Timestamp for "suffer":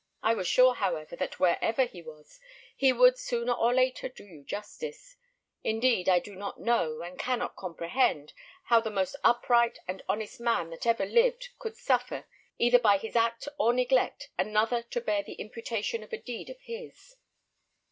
11.77-12.25